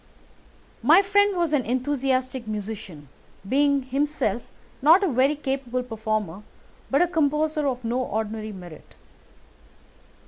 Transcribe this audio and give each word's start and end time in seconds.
My 0.81 1.03
friend 1.03 1.37
was 1.37 1.53
an 1.53 1.63
enthusiastic 1.63 2.47
musician, 2.47 3.07
being 3.47 3.83
himself 3.83 4.41
not 4.81 5.03
only 5.03 5.13
a 5.13 5.15
very 5.15 5.35
capable 5.35 5.83
performer 5.83 6.41
but 6.89 7.03
a 7.03 7.07
composer 7.07 7.67
of 7.67 7.83
no 7.83 7.99
ordinary 8.01 8.51
merit. 8.51 8.95